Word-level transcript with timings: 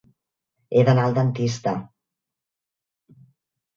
He 0.77 0.83
d'anar 0.87 1.03
al 1.09 1.13
dentista. 1.19 1.75